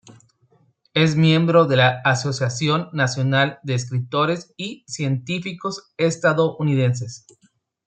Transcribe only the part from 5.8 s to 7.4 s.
estadounidenses.